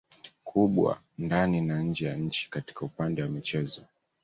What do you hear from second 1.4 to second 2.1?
na nje